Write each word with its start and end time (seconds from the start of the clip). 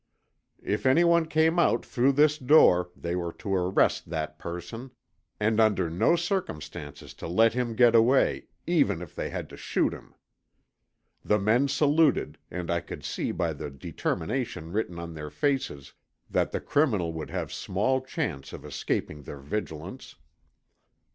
If 0.63 0.87
anyone 0.87 1.27
came 1.27 1.59
out 1.59 1.85
through 1.85 2.13
this 2.13 2.39
door 2.39 2.89
they 2.95 3.15
were 3.15 3.31
to 3.33 3.53
arrest 3.53 4.09
that 4.09 4.39
person, 4.39 4.89
and 5.39 5.59
under 5.59 5.91
no 5.91 6.15
circumstances 6.15 7.13
to 7.13 7.27
let 7.27 7.53
him 7.53 7.75
get 7.75 7.93
away, 7.93 8.47
even 8.65 9.03
if 9.03 9.13
they 9.13 9.29
had 9.29 9.47
to 9.49 9.57
shoot 9.57 9.93
him. 9.93 10.15
The 11.23 11.37
men 11.37 11.67
saluted 11.67 12.39
and 12.49 12.71
I 12.71 12.79
could 12.79 13.03
see 13.05 13.31
by 13.31 13.53
the 13.53 13.69
determination 13.69 14.71
written 14.71 14.97
on 14.97 15.13
their 15.13 15.29
faces 15.29 15.93
that 16.31 16.51
the 16.51 16.61
criminal 16.61 17.13
would 17.13 17.29
have 17.29 17.53
small 17.53 18.01
chance 18.01 18.53
of 18.53 18.65
escaping 18.65 19.21
their 19.21 19.37
vigilance. 19.37 20.15